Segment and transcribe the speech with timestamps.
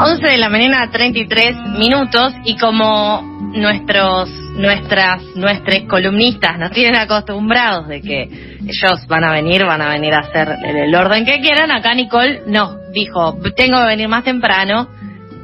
[0.00, 3.20] 11 de la mañana, 33 minutos, y como
[3.52, 9.88] nuestros, nuestras, nuestros columnistas nos tienen acostumbrados de que ellos van a venir, van a
[9.88, 14.22] venir a hacer el, orden que quieran, acá Nicole nos dijo, tengo que venir más
[14.22, 14.86] temprano,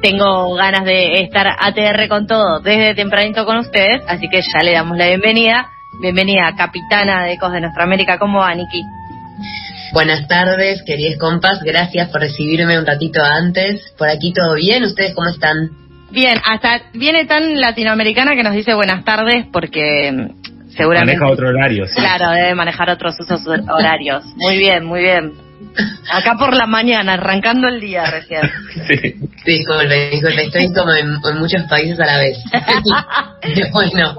[0.01, 4.71] tengo ganas de estar ATR con todo desde tempranito con ustedes, así que ya le
[4.71, 5.69] damos la bienvenida.
[6.01, 8.19] Bienvenida, capitana de Ecos de Nuestra América.
[8.19, 8.83] ¿Cómo va, Niki?
[9.95, 11.61] Buenas tardes, queridos compas.
[11.63, 13.93] Gracias por recibirme un ratito antes.
[13.97, 14.83] Por aquí todo bien.
[14.83, 15.69] ¿Ustedes cómo están?
[16.11, 21.13] Bien, hasta viene tan latinoamericana que nos dice buenas tardes porque mm, seguramente...
[21.13, 21.95] Maneja otro horario, sí.
[21.95, 24.25] Claro, debe manejar otros usos horarios.
[24.35, 25.31] Muy bien, muy bien.
[26.11, 28.41] Acá por la mañana, arrancando el día recién.
[28.87, 29.15] Sí.
[29.45, 32.37] Disculpe, disculpe, estoy como en, en muchos países a la vez.
[33.71, 34.17] bueno,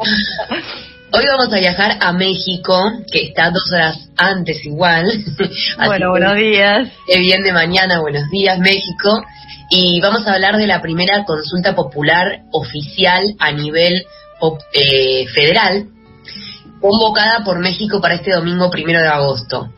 [1.17, 2.79] Hoy vamos a viajar a México,
[3.11, 5.07] que está dos horas antes igual.
[5.87, 6.91] bueno, buenos días.
[7.07, 9.25] Qué bien de mañana, buenos días México.
[9.71, 14.05] Y vamos a hablar de la primera consulta popular oficial a nivel
[14.75, 15.87] eh, federal,
[16.83, 19.71] convocada por México para este domingo primero de agosto.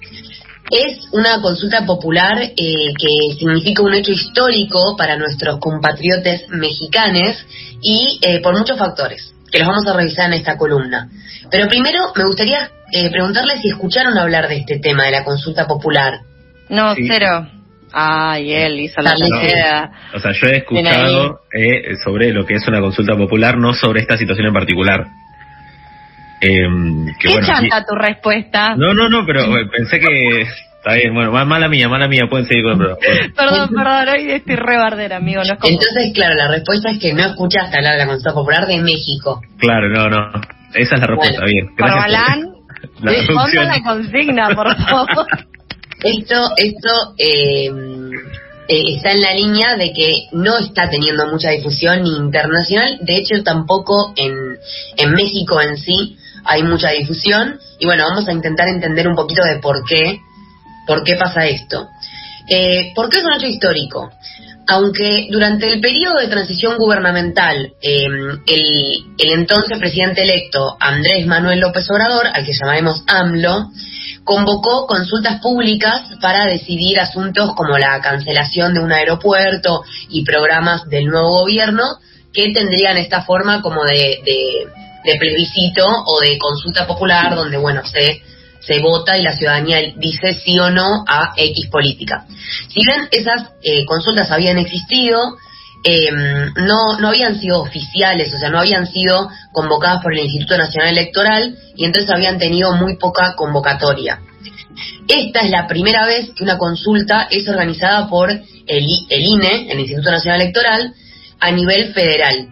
[0.72, 7.36] Es una consulta popular eh, que significa un hecho histórico para nuestros compatriotas mexicanos
[7.80, 11.08] y eh, por muchos factores que los vamos a revisar en esta columna.
[11.50, 15.66] Pero primero me gustaría eh, preguntarles si escucharon hablar de este tema de la consulta
[15.66, 16.20] popular.
[16.68, 17.48] No, cero.
[17.92, 19.90] Ay, él hizo la idea.
[20.14, 24.00] O sea, yo he escuchado eh, sobre lo que es una consulta popular, no sobre
[24.00, 25.06] esta situación en particular.
[26.40, 26.68] Eh,
[27.18, 28.76] que, ¿Qué chanta tu respuesta?
[28.76, 30.46] No, no, no, pero eh, pensé que
[30.88, 32.98] Está bien, bueno, mala mía, mala mía, pueden seguir con el programa.
[33.36, 35.42] perdón, perdón, hoy estoy re bardera, amigo.
[35.44, 35.70] No es como...
[35.70, 39.42] Entonces, claro, la respuesta es que no escuchaste hablar de la consulta popular de México.
[39.58, 40.40] Claro, no, no.
[40.72, 41.76] Esa es la respuesta, bien.
[41.76, 42.54] Corbalán,
[43.02, 45.26] responda la consigna, por favor.
[46.04, 47.70] esto, esto eh,
[48.68, 53.16] eh, está en la línea de que no está teniendo mucha difusión ni internacional, de
[53.18, 54.32] hecho tampoco en,
[54.96, 56.16] en México en sí
[56.46, 60.22] hay mucha difusión y bueno, vamos a intentar entender un poquito de por qué
[60.88, 61.86] ¿Por qué pasa esto?
[62.48, 64.10] Eh, ¿Por qué es un hecho histórico?
[64.66, 71.90] Aunque durante el periodo de transición gubernamental em, el, entonces presidente electo Andrés Manuel López
[71.90, 73.66] Obrador, al que llamaremos AMLO,
[74.24, 81.04] convocó consultas públicas para decidir asuntos como la cancelación de un aeropuerto y programas del
[81.04, 81.98] nuevo gobierno
[82.32, 84.20] que tendrían esta forma como de,
[85.04, 88.22] de plebiscito o de consulta popular donde, bueno, se
[88.68, 92.26] se vota y la ciudadanía dice sí o no a X política.
[92.68, 95.18] Si bien esas eh, consultas habían existido,
[95.84, 100.58] em, no, no habían sido oficiales, o sea, no habían sido convocadas por el Instituto
[100.58, 104.20] Nacional Electoral y entonces habían tenido muy poca convocatoria.
[105.08, 109.80] Esta es la primera vez que una consulta es organizada por el, el INE, el
[109.80, 110.92] Instituto Nacional Electoral,
[111.40, 112.48] a nivel federal.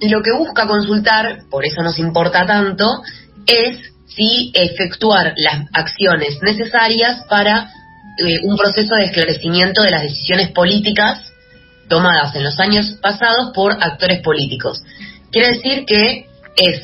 [0.00, 3.02] Lo que busca consultar, por eso nos importa tanto,
[3.46, 7.70] es si efectuar las acciones necesarias para
[8.18, 11.32] eh, un proceso de esclarecimiento de las decisiones políticas
[11.88, 14.82] tomadas en los años pasados por actores políticos.
[15.30, 16.26] Quiere decir que
[16.56, 16.80] es,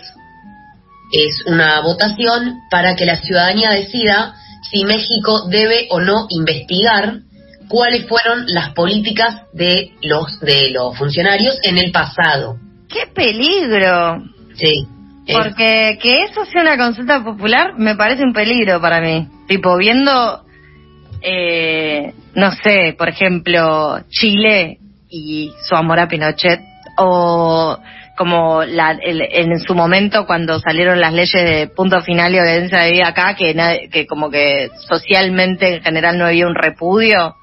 [1.13, 4.35] es una votación para que la ciudadanía decida
[4.71, 7.21] si México debe o no investigar
[7.69, 12.57] cuáles fueron las políticas de los de los funcionarios en el pasado.
[12.89, 14.25] ¡Qué peligro!
[14.57, 14.87] Sí.
[15.33, 19.29] Porque que eso sea una consulta popular me parece un peligro para mí.
[19.47, 20.45] Tipo, viendo,
[21.23, 26.61] eh, no sé, por ejemplo, Chile y su amor a Pinochet,
[26.97, 27.79] o
[28.17, 32.93] como la, en su momento cuando salieron las leyes de punto final y obediencia de
[32.93, 37.37] vida acá, que, que como que socialmente en general no había un repudio.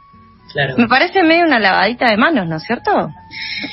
[0.53, 0.75] Claro.
[0.77, 3.09] Me parece medio una lavadita de manos, ¿no es cierto?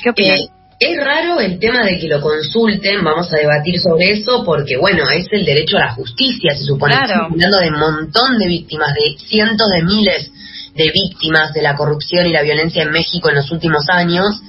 [0.01, 0.39] ¿Qué opinas?
[0.39, 0.54] Eh,
[0.85, 5.03] es raro el tema de que lo consulten, vamos a debatir sobre eso, porque bueno,
[5.09, 6.93] es el derecho a la justicia, se supone.
[6.93, 10.31] Estamos hablando de un montón de víctimas, de cientos de miles
[10.75, 14.41] de víctimas de la corrupción y la violencia en México en los últimos años,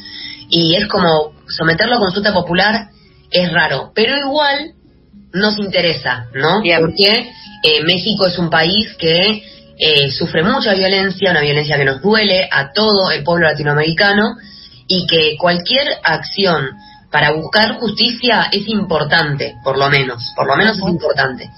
[0.48, 2.88] y es como someterlo a consulta popular
[3.30, 4.72] es raro, pero igual
[5.32, 6.62] nos interesa, ¿no?
[6.80, 7.30] Porque
[7.62, 9.42] eh, México es un país que
[9.78, 14.36] eh, sufre mucha violencia, una violencia que nos duele a todo el pueblo latinoamericano,
[14.88, 16.70] y que cualquier acción
[17.10, 21.50] para buscar justicia es importante, por lo menos, por lo menos es importante.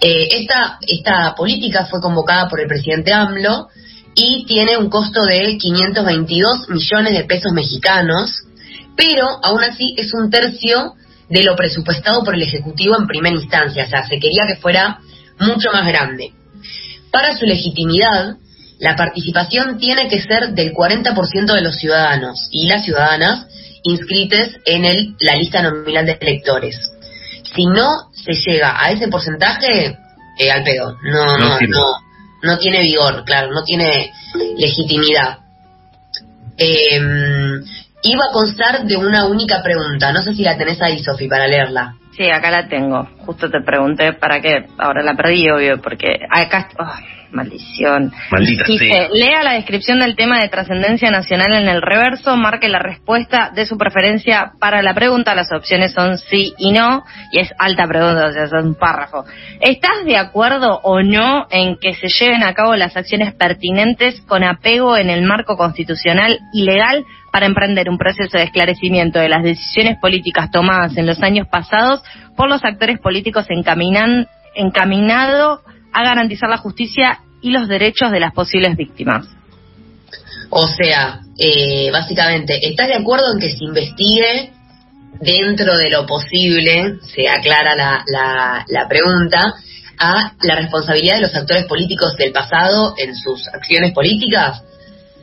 [0.00, 3.68] Eh, esta, esta política fue convocada por el presidente AMLO
[4.14, 8.42] y tiene un costo de 522 millones de pesos mexicanos,
[8.96, 10.94] pero aún así es un tercio
[11.28, 15.00] de lo presupuestado por el Ejecutivo en primera instancia, o sea, se quería que fuera
[15.40, 16.32] mucho más grande.
[17.10, 18.36] Para su legitimidad,
[18.78, 23.46] la participación tiene que ser del 40% de los ciudadanos y las ciudadanas
[23.82, 26.76] inscritos en el, la lista nominal de electores.
[27.54, 29.96] Si no se llega a ese porcentaje,
[30.38, 30.96] eh, al pedo.
[31.02, 31.84] No, no, no,
[32.42, 34.10] no, tiene vigor, claro, no tiene
[34.56, 35.38] legitimidad.
[36.56, 37.00] Eh,
[38.02, 40.12] iba a constar de una única pregunta.
[40.12, 41.94] No sé si la tenés ahí, Sofi, para leerla.
[42.16, 43.08] Sí, acá la tengo.
[43.26, 44.66] Justo te pregunté para qué.
[44.78, 46.68] Ahora la perdí, obvio, porque acá.
[46.78, 46.92] Oh,
[47.34, 48.12] maldición.
[48.30, 52.78] Maldita Dice, lea la descripción del tema de trascendencia nacional en el reverso, marque la
[52.78, 55.34] respuesta de su preferencia para la pregunta.
[55.34, 57.02] Las opciones son sí y no,
[57.32, 59.24] y es alta pregunta, o sea, es un párrafo.
[59.60, 64.44] ¿Estás de acuerdo o no en que se lleven a cabo las acciones pertinentes con
[64.44, 69.42] apego en el marco constitucional y legal para emprender un proceso de esclarecimiento de las
[69.42, 72.00] decisiones políticas tomadas en los años pasados
[72.36, 75.60] por los actores políticos encaminan, encaminado
[75.92, 79.26] a garantizar la justicia y los derechos de las posibles víctimas.
[80.48, 84.52] O sea, eh, básicamente, ¿estás de acuerdo en que se investigue
[85.20, 89.54] dentro de lo posible, se aclara la, la, la pregunta,
[89.98, 94.62] a la responsabilidad de los actores políticos del pasado en sus acciones políticas?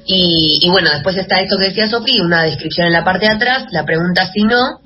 [0.05, 3.65] Y, bueno, después está esto que decía Sofía, una descripción en la parte de atrás,
[3.71, 4.81] la pregunta si no,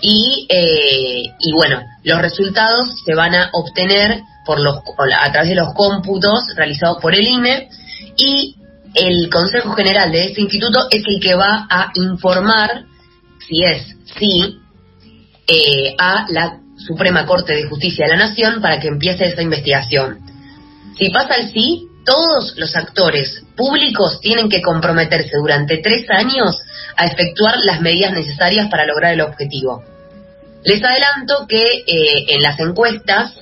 [0.00, 5.56] y, eh, y bueno, los resultados se van a obtener por los, a través de
[5.56, 7.68] los cómputos realizados por el INE
[8.16, 8.56] y
[8.94, 12.84] el Consejo General de este instituto es el que va a informar,
[13.46, 14.58] si es sí,
[15.46, 20.18] eh, a la Suprema Corte de Justicia de la Nación para que empiece esa investigación.
[20.98, 26.62] Si pasa el sí, todos los actores públicos tienen que comprometerse durante tres años
[26.96, 29.82] a efectuar las medidas necesarias para lograr el objetivo.
[30.64, 33.34] Les adelanto que eh, en las encuestas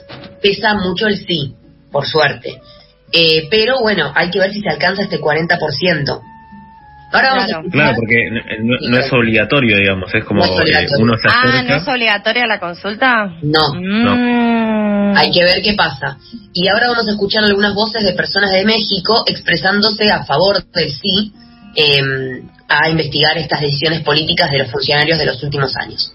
[0.43, 1.55] pesa mucho el sí,
[1.93, 2.61] por suerte.
[3.13, 6.21] Eh, pero bueno, hay que ver si se alcanza este 40%.
[7.13, 7.69] Ahora vamos claro.
[7.71, 8.29] claro, porque
[8.61, 10.49] no, es obligatorio, digamos, es como eh,
[10.99, 11.59] uno se acerca.
[11.61, 13.27] Ah, ¿no es obligatoria la consulta?
[13.43, 13.73] No.
[13.81, 14.84] no.
[15.17, 16.19] Hay que ver qué pasa.
[16.53, 20.91] Y ahora vamos a escuchar algunas voces de personas de México expresándose a favor del
[20.91, 21.33] sí
[21.77, 26.13] eh, a investigar estas decisiones políticas de los funcionarios de los últimos años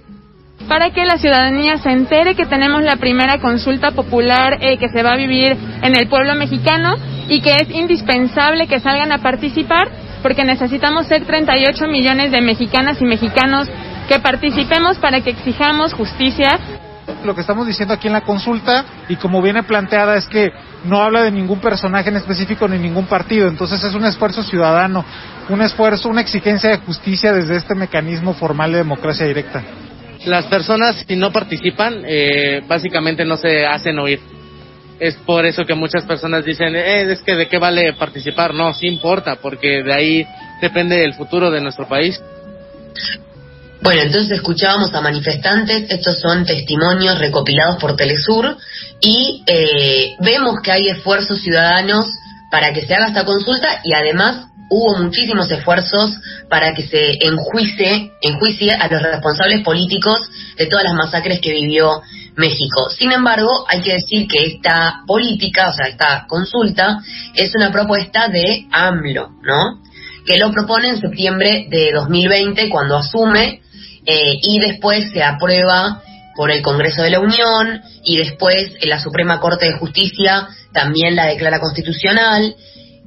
[0.67, 5.01] para que la ciudadanía se entere que tenemos la primera consulta popular eh, que se
[5.01, 6.95] va a vivir en el pueblo mexicano
[7.27, 9.89] y que es indispensable que salgan a participar
[10.21, 13.67] porque necesitamos ser 38 millones de mexicanas y mexicanos
[14.07, 16.59] que participemos para que exijamos justicia.
[17.23, 20.51] Lo que estamos diciendo aquí en la consulta y como viene planteada es que
[20.85, 25.03] no habla de ningún personaje en específico ni ningún partido, entonces es un esfuerzo ciudadano,
[25.49, 29.63] un esfuerzo, una exigencia de justicia desde este mecanismo formal de democracia directa
[30.25, 34.19] las personas si no participan eh, básicamente no se hacen oír.
[34.99, 38.53] Es por eso que muchas personas dicen, eh, es que de qué vale participar.
[38.53, 40.27] No, sí importa, porque de ahí
[40.61, 42.21] depende el futuro de nuestro país.
[43.81, 48.57] Bueno, entonces escuchábamos a manifestantes, estos son testimonios recopilados por Telesur
[48.99, 52.05] y eh, vemos que hay esfuerzos ciudadanos
[52.51, 56.17] para que se haga esta consulta y además hubo muchísimos esfuerzos
[56.49, 62.01] para que se enjuicie, enjuicie a los responsables políticos de todas las masacres que vivió
[62.35, 62.89] México.
[62.89, 66.99] Sin embargo, hay que decir que esta política, o sea, esta consulta,
[67.33, 69.81] es una propuesta de AMLO, ¿no?
[70.25, 73.61] Que lo propone en septiembre de 2020 cuando asume
[74.09, 76.01] eh, y después se aprueba
[76.35, 81.15] por el Congreso de la Unión y después en la Suprema Corte de Justicia también
[81.15, 82.55] la declara constitucional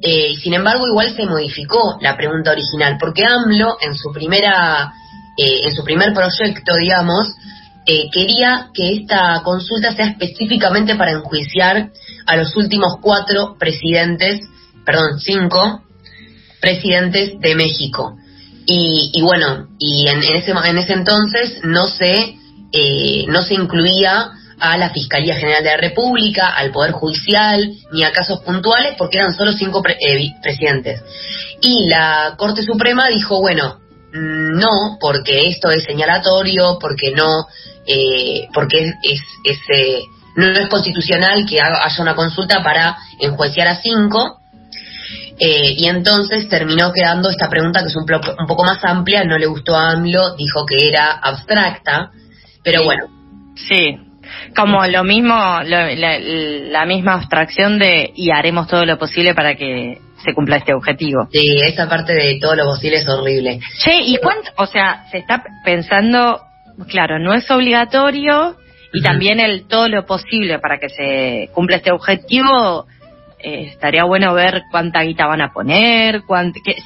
[0.04, 4.92] eh, sin embargo, igual se modificó la pregunta original, porque AMLO en su primera,
[5.38, 7.28] eh, en su primer proyecto, digamos,
[7.87, 11.90] eh, quería que esta consulta sea específicamente para enjuiciar
[12.26, 14.40] a los últimos cuatro presidentes,
[14.85, 15.82] perdón, cinco
[16.61, 18.16] presidentes de México.
[18.64, 22.37] Y, bueno, y en, ese, en ese entonces no se,
[23.28, 28.12] no se incluía a la Fiscalía General de la República, al Poder Judicial, ni a
[28.12, 31.02] casos puntuales, porque eran solo cinco eh, presidentes.
[31.61, 33.81] Y la Corte Suprema dijo, bueno,
[34.12, 37.49] mm, no, porque esto es señalatorio, porque no,
[37.87, 40.02] eh, porque es, es, eh,
[40.37, 44.42] no es constitucional que haya una consulta para enjuiciar a cinco.
[45.38, 49.47] Y entonces terminó quedando esta pregunta que es un, un, poco más amplia, no le
[49.47, 52.11] gustó a AMLO, dijo que era abstracta,
[52.62, 53.07] pero bueno.
[53.57, 53.99] Sí,
[54.57, 60.35] como lo mismo, la, misma abstracción de y haremos todo lo posible para que se
[60.35, 61.28] cumpla este objetivo.
[61.33, 63.61] Sí, esa parte de todo lo posible es horrible.
[63.78, 64.50] Sí, ¿y cuánto?
[64.57, 66.40] O sea, se está pensando,
[66.88, 68.57] claro, no es obligatorio
[68.92, 72.87] y también el todo lo posible para que se cumpla este objetivo
[73.43, 76.23] eh, estaría bueno ver cuánta guita van a poner,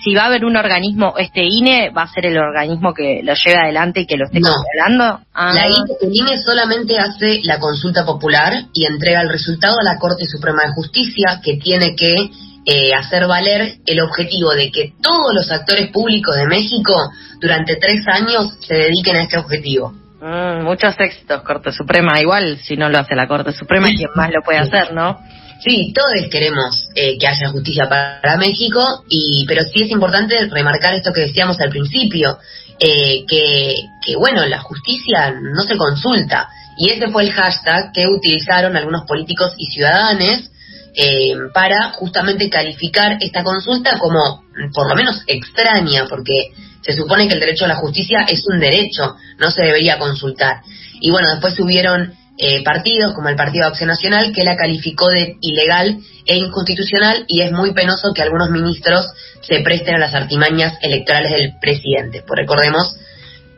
[0.03, 3.35] si va a haber un organismo, este INE va a ser el organismo que lo
[3.35, 5.21] lleve adelante y que lo esté controlando.
[5.35, 5.53] Ah.
[5.53, 9.99] La INE, el INE solamente hace la consulta popular y entrega el resultado a la
[9.99, 12.31] Corte Suprema de Justicia, que tiene que
[12.65, 16.95] eh, hacer valer el objetivo de que todos los actores públicos de México
[17.41, 19.93] durante tres años se dediquen a este objetivo.
[20.21, 22.21] Mm, muchos éxitos, Corte Suprema.
[22.21, 25.19] Igual, si no lo hace la Corte Suprema, ¿quién más lo puede hacer, no?
[25.65, 30.95] Sí, todos queremos eh, que haya justicia para México, y pero sí es importante remarcar
[30.95, 32.39] esto que decíamos al principio,
[32.79, 36.49] eh, que, bueno, la justicia no se consulta.
[36.79, 40.51] Y ese fue el hashtag que utilizaron algunos políticos y ciudadanos
[40.95, 44.45] eh, para justamente calificar esta consulta como
[44.75, 48.61] por lo menos extraña, porque se supone que el derecho a la justicia es un
[48.61, 50.61] derecho, no se debería consultar.
[51.01, 55.09] Y bueno, después hubieron eh, partidos como el Partido de Acción Nacional que la calificó
[55.09, 59.07] de ilegal e inconstitucional y es muy penoso que algunos ministros
[59.41, 62.23] se presten a las artimañas electorales del presidente.
[62.27, 62.97] Pues recordemos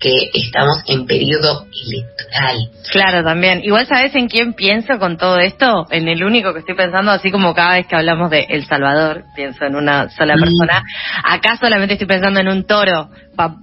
[0.01, 2.71] que estamos en periodo electoral.
[2.91, 3.63] Claro, también.
[3.65, 7.31] Igual sabes en quién pienso con todo esto, en el único que estoy pensando, así
[7.31, 10.83] como cada vez que hablamos de El Salvador, pienso en una sola persona.
[11.25, 13.57] Acá solamente estoy pensando en un toro, papá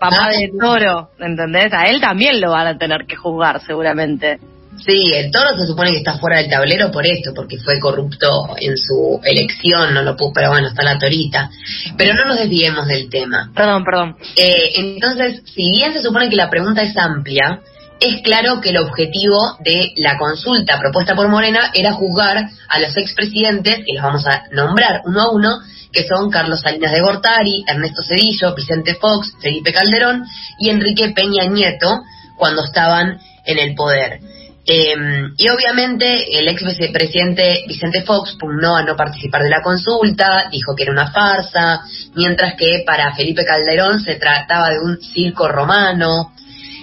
[0.00, 0.30] ah.
[0.30, 1.72] de toro, ¿entendés?
[1.72, 4.38] A él también lo van a tener que juzgar seguramente.
[4.84, 8.56] Sí, el toro se supone que está fuera del tablero por esto, porque fue corrupto
[8.58, 11.50] en su elección, no lo puso, pero bueno, está la torita.
[11.96, 13.50] Pero no nos desviemos del tema.
[13.54, 14.16] Perdón, perdón.
[14.36, 17.60] Eh, entonces, si bien se supone que la pregunta es amplia,
[18.00, 22.36] es claro que el objetivo de la consulta propuesta por Morena era juzgar
[22.68, 25.58] a los expresidentes, que los vamos a nombrar uno a uno,
[25.92, 30.26] que son Carlos Salinas de Gortari, Ernesto Cedillo, Vicente Fox, Felipe Calderón
[30.58, 32.02] y Enrique Peña Nieto,
[32.36, 34.20] cuando estaban en el poder.
[34.68, 40.48] Em, y obviamente el ex vicepresidente Vicente Fox pugnó a no participar de la consulta,
[40.50, 41.82] dijo que era una farsa,
[42.16, 46.32] mientras que para Felipe Calderón se trataba de un circo romano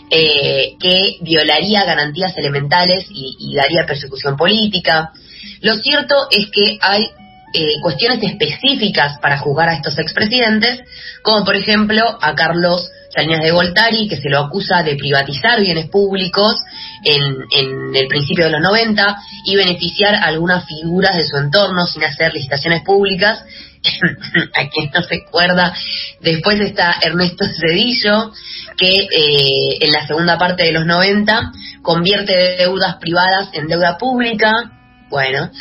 [0.09, 5.11] eh, que violaría garantías elementales y, daría persecución política.
[5.59, 7.09] Lo cierto es que hay
[7.53, 10.81] eh, cuestiones específicas para juzgar a estos expresidentes,
[11.21, 15.89] como por ejemplo a Carlos Salinas de Goltari, que se lo acusa de privatizar bienes
[15.89, 16.55] públicos
[17.03, 21.85] en, en el principio de los 90 y beneficiar a algunas figuras de su entorno
[21.85, 23.43] sin hacer licitaciones públicas.
[24.55, 25.73] a quien no se acuerda,
[26.21, 28.31] después está Ernesto Cedillo,
[28.77, 31.51] que eh, en la segunda parte de los 90
[31.81, 34.71] convierte deudas privadas en deuda pública.
[35.13, 35.51] Bueno,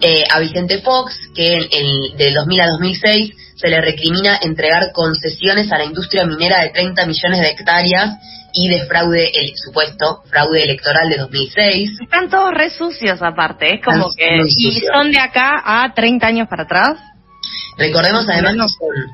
[0.00, 5.72] eh, a Vicente Fox, que en, del 2000 a 2006 se le recrimina entregar concesiones
[5.72, 8.10] a la industria minera de 30 millones de hectáreas
[8.54, 11.98] y de fraude, el supuesto fraude electoral de 2006.
[12.00, 14.44] Están todos re sucios aparte, es como que...
[14.56, 17.00] ¿Y son de acá a 30 años para atrás?
[17.78, 19.10] Recordemos además que son...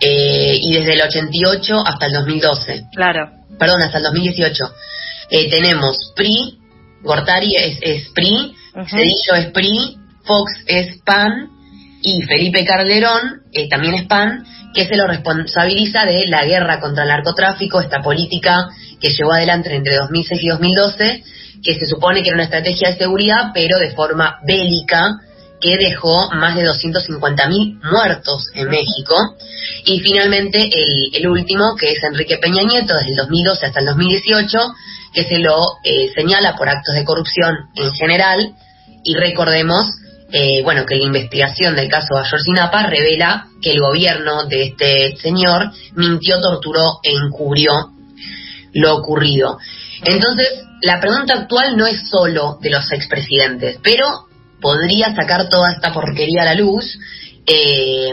[0.00, 2.84] Eh, y desde el 88 hasta el 2012.
[2.94, 3.32] Claro.
[3.58, 4.64] Perdón, hasta el 2018.
[5.28, 6.58] Eh, tenemos PRI,
[7.02, 11.50] Gortari es, es PRI, Cedillo es PRI, Fox es PAN,
[12.02, 17.04] y Felipe Calderón, eh, también es PAN, que se lo responsabiliza de la guerra contra
[17.04, 18.68] el narcotráfico, esta política
[19.00, 21.24] que llevó adelante entre 2006 y 2012,
[21.62, 25.20] que se supone que era una estrategia de seguridad, pero de forma bélica,
[25.60, 29.14] que dejó más de 250.000 muertos en México.
[29.86, 33.86] Y finalmente el, el, último, que es Enrique Peña Nieto, desde el 2012 hasta el
[33.86, 34.58] 2018,
[35.14, 38.54] que se lo eh, señala por actos de corrupción en general.
[39.06, 39.86] Y recordemos
[40.32, 45.70] eh, bueno, que la investigación del caso Ayotzinapa revela que el gobierno de este señor
[45.94, 47.92] mintió, torturó e encubrió
[48.72, 49.58] lo ocurrido.
[50.02, 54.26] Entonces, la pregunta actual no es solo de los expresidentes, pero
[54.60, 56.98] podría sacar toda esta porquería a la luz.
[57.46, 58.10] Eh,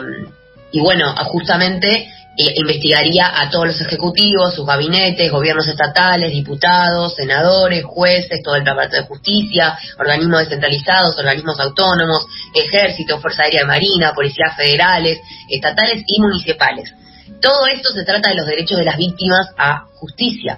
[0.72, 8.42] y bueno, justamente investigaría a todos los ejecutivos, sus gabinetes, gobiernos estatales, diputados, senadores, jueces,
[8.44, 12.26] todo el aparato de justicia, organismos descentralizados, organismos autónomos,
[12.56, 16.92] ejército, Fuerza Aérea y Marina, policías federales, estatales y municipales.
[17.40, 20.58] Todo esto se trata de los derechos de las víctimas a justicia.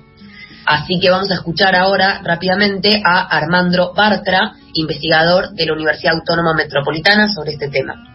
[0.65, 6.53] Así que vamos a escuchar ahora rápidamente a Armandro Bartra, investigador de la Universidad Autónoma
[6.53, 8.14] Metropolitana, sobre este tema.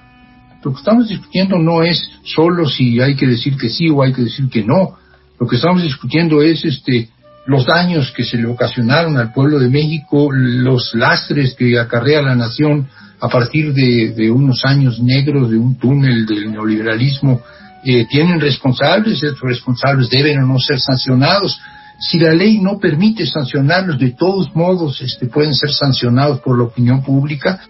[0.62, 4.12] Lo que estamos discutiendo no es solo si hay que decir que sí o hay
[4.12, 4.96] que decir que no.
[5.38, 7.08] Lo que estamos discutiendo es este
[7.46, 12.34] los daños que se le ocasionaron al pueblo de México, los lastres que acarrea la
[12.34, 12.86] nación
[13.20, 17.40] a partir de, unos años negros de un túnel del neoliberalismo.
[17.84, 21.58] Eh, tienen responsables, esos responsables deben o no ser sancionados.
[21.98, 26.64] Si la ley no permite sancionarlos, de todos modos este, pueden ser sancionados por la
[26.64, 27.60] opinión pública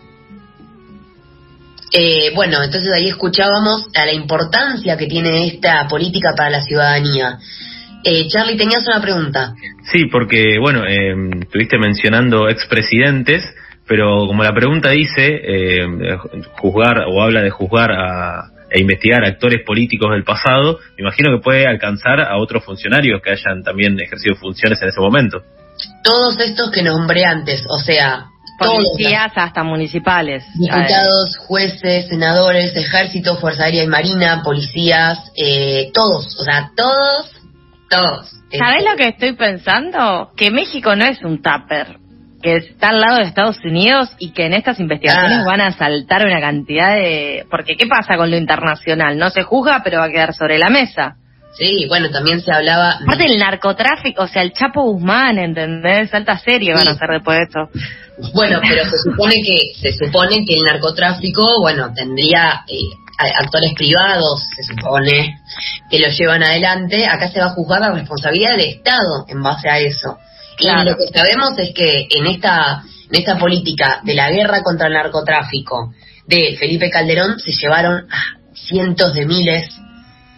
[1.92, 7.38] Eh, bueno, entonces ahí escuchábamos a la importancia que tiene esta política para la ciudadanía.
[8.04, 9.54] Eh, Charlie, tenías una pregunta.
[9.90, 13.42] Sí, porque, bueno, eh, estuviste mencionando expresidentes,
[13.86, 16.16] pero como la pregunta dice, eh,
[16.52, 21.42] juzgar o habla de juzgar a, e investigar actores políticos del pasado, me imagino que
[21.42, 25.42] puede alcanzar a otros funcionarios que hayan también ejercido funciones en ese momento.
[26.04, 28.26] Todos estos que nombré antes, o sea,
[28.68, 30.44] policías hasta municipales.
[30.54, 37.32] Diputados, jueces, senadores, ejército, Fuerza Aérea y Marina, policías, eh, todos, o sea, todos,
[37.88, 38.30] todos.
[38.56, 40.30] ¿Sabes lo que estoy pensando?
[40.36, 41.96] Que México no es un tupper,
[42.42, 45.44] que está al lado de Estados Unidos y que en estas investigaciones Ah.
[45.46, 47.46] van a saltar una cantidad de...
[47.50, 49.18] Porque ¿qué pasa con lo internacional?
[49.18, 51.16] No se juzga, pero va a quedar sobre la mesa.
[51.56, 52.92] Sí, bueno, también se hablaba...
[53.02, 56.12] Aparte el narcotráfico, o sea, el Chapo Guzmán, ¿entendés?
[56.14, 56.96] Alta serie van a Sí.
[56.96, 58.30] hacer después de esto.
[58.34, 64.42] Bueno, pero se supone que se supone que el narcotráfico, bueno, tendría eh, actores privados,
[64.56, 65.38] se supone
[65.90, 67.06] que lo llevan adelante.
[67.06, 70.18] Acá se va a juzgar la responsabilidad del Estado en base a eso.
[70.56, 70.82] Claro.
[70.82, 74.86] Y lo que sabemos es que en esta en esta política de la guerra contra
[74.86, 75.92] el narcotráfico
[76.26, 79.68] de Felipe Calderón se llevaron a cientos de miles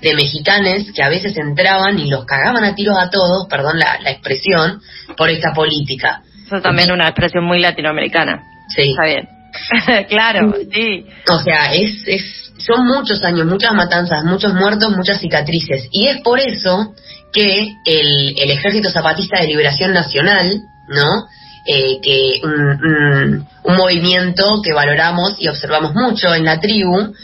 [0.03, 3.99] de mexicanes que a veces entraban y los cagaban a tiros a todos, perdón la,
[4.01, 4.81] la expresión,
[5.17, 6.23] por esta política.
[6.47, 8.43] Eso también es una expresión muy latinoamericana.
[8.75, 8.91] Sí.
[8.91, 9.29] Está bien.
[10.09, 11.07] claro, sí.
[11.31, 15.89] O sea, es, es, son muchos años, muchas matanzas, muchos muertos, muchas cicatrices.
[15.93, 16.95] Y es por eso
[17.33, 21.27] que el, el Ejército Zapatista de Liberación Nacional, ¿no?
[21.65, 27.15] Eh, que un, un- un movimiento que valoramos y observamos mucho en la tribu,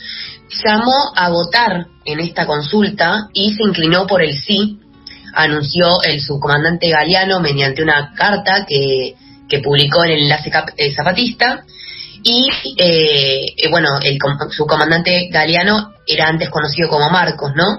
[0.64, 4.78] llamó a votar en esta consulta y se inclinó por el sí,
[5.35, 9.14] anunció el subcomandante Galeano mediante una carta que,
[9.49, 11.64] que publicó en el enlace cap- eh, zapatista.
[12.23, 17.78] Y eh, eh, bueno, el com- subcomandante Galeano era antes conocido como Marcos, ¿no?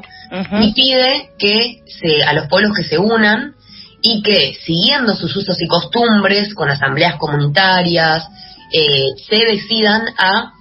[0.63, 3.55] Y pide que se, a los pueblos que se unan
[4.01, 8.27] y que siguiendo sus usos y costumbres con asambleas comunitarias
[8.71, 10.53] eh, se decidan a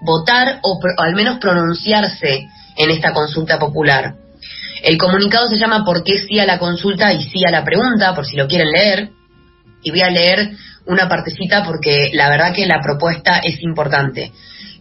[0.00, 4.14] votar o, al menos pronunciarse en esta consulta popular.
[4.82, 8.14] El comunicado se llama ¿Por qué sí a la consulta y sí a la pregunta?
[8.14, 9.10] por si lo quieren leer.
[9.82, 10.50] Y voy a leer
[10.86, 14.32] una partecita porque la verdad que la propuesta es importante.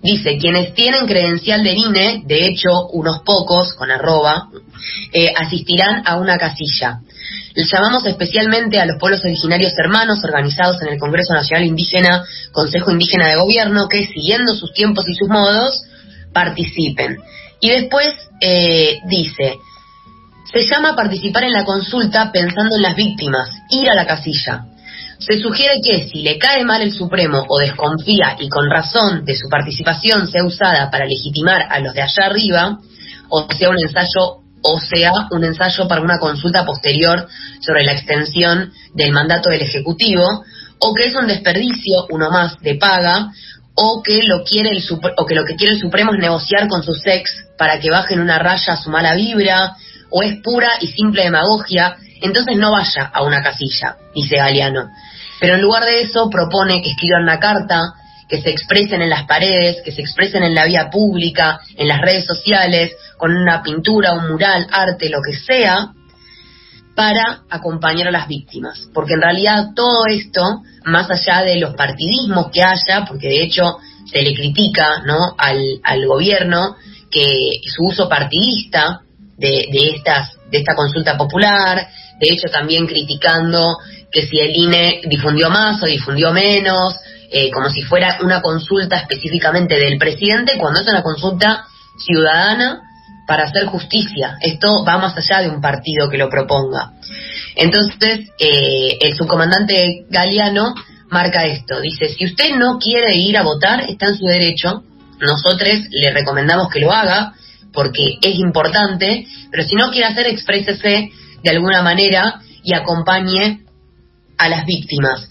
[0.01, 4.49] Dice, quienes tienen credencial del INE, de hecho unos pocos, con arroba,
[5.11, 6.99] eh, asistirán a una casilla.
[7.55, 13.27] Llamamos especialmente a los pueblos originarios hermanos organizados en el Congreso Nacional Indígena, Consejo Indígena
[13.27, 15.81] de Gobierno, que siguiendo sus tiempos y sus modos,
[16.33, 17.17] participen.
[17.59, 19.55] Y después eh, dice,
[20.51, 24.65] se llama a participar en la consulta pensando en las víctimas, ir a la casilla.
[25.19, 29.35] Se sugiere que si le cae mal el Supremo o desconfía y con razón de
[29.35, 32.77] su participación sea usada para legitimar a los de allá arriba,
[33.29, 37.27] o sea un ensayo o sea un ensayo para una consulta posterior
[37.61, 40.43] sobre la extensión del mandato del Ejecutivo,
[40.79, 43.31] o que es un desperdicio, uno más, de paga,
[43.75, 44.83] o que lo quiere el
[45.17, 48.19] o que lo que quiere el Supremo es negociar con sus ex para que bajen
[48.19, 49.75] una raya su mala vibra,
[50.09, 54.89] o es pura y simple demagogia, entonces no vaya a una casilla, dice Galeano.
[55.39, 57.93] Pero en lugar de eso propone que escriban una carta,
[58.27, 62.01] que se expresen en las paredes, que se expresen en la vía pública, en las
[62.01, 65.93] redes sociales, con una pintura, un mural, arte, lo que sea,
[66.95, 68.89] para acompañar a las víctimas.
[68.93, 73.77] Porque en realidad todo esto, más allá de los partidismos que haya, porque de hecho
[74.11, 75.35] se le critica ¿no?
[75.37, 76.75] al, al gobierno
[77.11, 79.01] que su uso partidista
[79.37, 81.87] de, de, estas, de esta consulta popular,
[82.19, 83.77] de hecho también criticando
[84.11, 86.95] que si el INE difundió más o difundió menos,
[87.31, 91.65] eh, como si fuera una consulta específicamente del presidente, cuando es una consulta
[91.97, 92.81] ciudadana
[93.27, 94.37] para hacer justicia.
[94.41, 96.93] Esto va más allá de un partido que lo proponga.
[97.55, 100.73] Entonces, eh, el subcomandante Galeano
[101.09, 101.81] marca esto.
[101.81, 104.83] Dice, si usted no quiere ir a votar, está en su derecho.
[105.19, 107.33] Nosotros le recomendamos que lo haga
[107.73, 111.09] porque es importante, pero si no quiere hacer, exprésese
[111.43, 113.61] de alguna manera y acompañe
[114.37, 115.27] a las víctimas.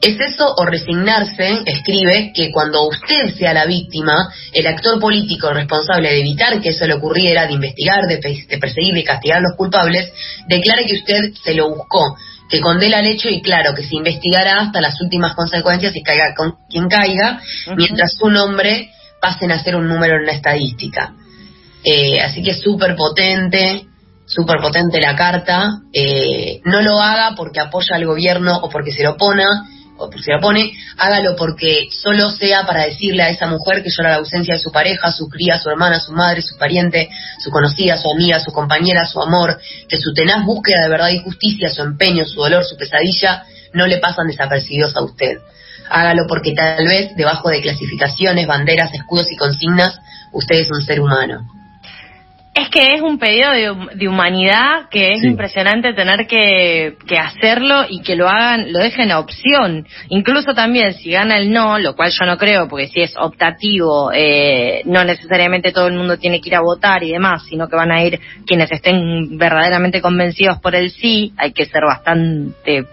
[0.00, 1.60] ¿Es eso o resignarse?
[1.66, 6.86] Escribe que cuando usted sea la víctima, el actor político responsable de evitar que eso
[6.86, 10.10] le ocurriera, de investigar, de, pe- de perseguir, de castigar a los culpables,
[10.48, 12.16] declare que usted se lo buscó,
[12.48, 16.34] que condena el hecho y claro, que se investigará hasta las últimas consecuencias y caiga
[16.34, 17.40] con quien caiga,
[17.76, 21.12] mientras su nombre pasen a ser un número en la estadística.
[21.84, 23.84] Eh, así que es súper potente,
[24.26, 25.80] súper potente la carta.
[25.92, 29.44] Eh, no lo haga porque apoya al gobierno o porque se lo opone,
[30.00, 34.10] o si la pone, hágalo porque solo sea para decirle a esa mujer que llora
[34.10, 37.96] la ausencia de su pareja, su cría, su hermana, su madre, su pariente, su conocida,
[37.98, 41.82] su amiga, su compañera, su amor, que su tenaz búsqueda de verdad y justicia, su
[41.82, 45.38] empeño, su dolor, su pesadilla, no le pasan desapercibidos a usted.
[45.90, 49.98] Hágalo porque tal vez debajo de clasificaciones, banderas, escudos y consignas,
[50.32, 51.59] usted es un ser humano.
[52.52, 53.52] Es que es un pedido
[53.94, 59.20] de, humanidad que es impresionante tener que, hacerlo y que lo hagan, lo dejen a
[59.20, 59.86] opción.
[60.08, 64.10] Incluso también si gana el no, lo cual yo no creo, porque si es optativo,
[64.12, 67.76] eh, no necesariamente todo el mundo tiene que ir a votar y demás, sino que
[67.76, 71.32] van a ir quienes estén verdaderamente convencidos por el sí.
[71.36, 72.84] Hay que ser bastante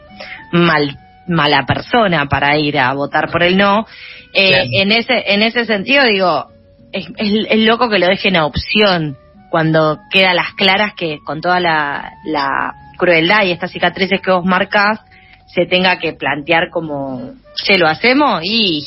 [0.51, 3.87] mal, mala persona para ir a votar por el no.
[4.33, 6.45] Eh, en ese en ese sentido digo,
[6.91, 9.17] es, es loco que lo dejen a opción
[9.49, 14.99] cuando queda las claras que con toda la, crueldad y estas cicatrices que vos marcas
[15.45, 18.41] se tenga que plantear como, ¿se lo hacemos?
[18.43, 18.83] Y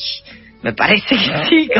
[0.63, 1.71] me parece que sí.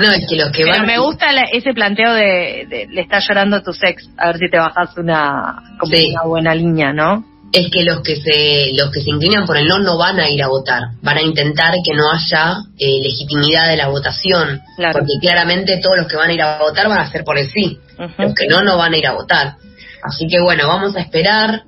[0.00, 3.72] No, es que los que Pero me gusta ese planteo de, le está llorando tu
[3.72, 7.24] sex, a ver si te bajas una, como una buena línea, ¿no?
[7.52, 10.28] Es que los que se los que se inclinan por el no no van a
[10.30, 15.14] ir a votar, van a intentar que no haya eh, legitimidad de la votación, porque
[15.20, 17.78] claramente todos los que van a ir a votar van a ser por el sí,
[18.18, 19.56] los que no no van a ir a votar.
[20.02, 21.64] Así que bueno, vamos a esperar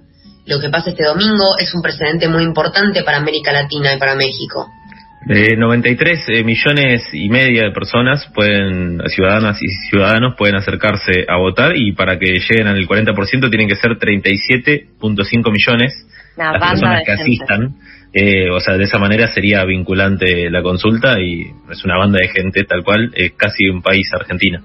[0.46, 4.14] lo que pasa este domingo, es un precedente muy importante para América Latina y para
[4.14, 4.68] México.
[5.28, 11.76] Eh, 93 millones y media de personas pueden, ciudadanas y ciudadanos pueden acercarse a votar
[11.76, 16.06] y para que lleguen al 40% tienen que ser 37.5 millones
[16.36, 17.76] las personas que asistan.
[18.12, 22.28] Eh, o sea, de esa manera sería vinculante la consulta y es una banda de
[22.28, 24.62] gente tal cual, es casi un país Argentina.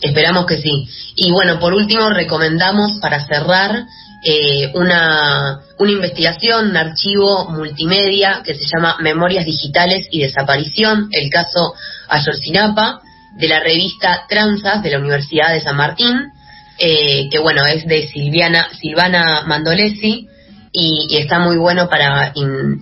[0.00, 0.88] Esperamos que sí.
[1.16, 3.84] Y bueno, por último recomendamos para cerrar
[4.28, 11.30] eh, una, una investigación, un archivo multimedia que se llama Memorias Digitales y Desaparición, el
[11.30, 11.74] caso
[12.08, 13.02] Ayorcinapa,
[13.36, 16.32] de la revista Transas de la Universidad de San Martín,
[16.76, 20.26] eh, que bueno, es de Silviana, Silvana Mandolesi,
[20.72, 22.34] y, está muy bueno para,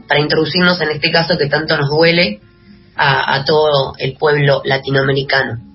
[0.08, 2.40] para introducirnos en este caso que tanto nos duele
[2.96, 5.73] a todo el pueblo latinoamericano.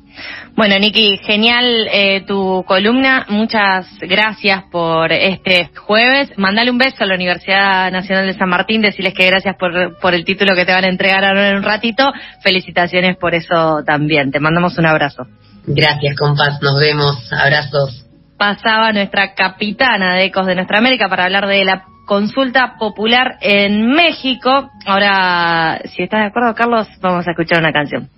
[0.59, 3.25] Bueno, Niki, genial eh, tu columna.
[3.29, 6.37] Muchas gracias por este jueves.
[6.37, 8.81] Mandale un beso a la Universidad Nacional de San Martín.
[8.81, 11.63] Decirles que gracias por, por el título que te van a entregar ahora en un
[11.63, 12.11] ratito.
[12.43, 14.31] Felicitaciones por eso también.
[14.31, 15.27] Te mandamos un abrazo.
[15.65, 16.61] Gracias, compás.
[16.61, 17.31] Nos vemos.
[17.31, 18.05] Abrazos.
[18.37, 23.87] Pasaba nuestra capitana de Ecos de Nuestra América para hablar de la consulta popular en
[23.93, 24.69] México.
[24.85, 28.09] Ahora, si estás de acuerdo, Carlos, vamos a escuchar una canción.